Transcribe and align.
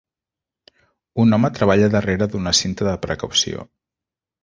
Un 1.25 1.37
home 1.37 1.53
treballa 1.59 1.91
darrere 1.99 2.29
d'una 2.35 2.57
cinta 2.63 2.91
de 2.91 2.99
precaució. 3.09 3.71